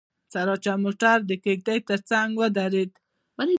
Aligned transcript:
سراچه 0.33 0.73
موټر 0.83 1.17
د 1.29 1.31
کېږدۍ 1.43 1.79
تر 1.89 1.99
څنګ 2.09 2.29
ودرېد. 2.39 2.91